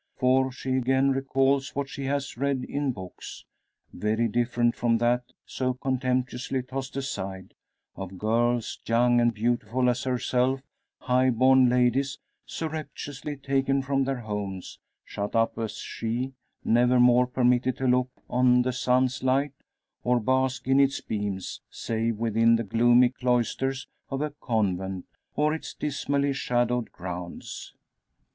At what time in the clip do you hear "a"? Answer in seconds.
24.23-24.33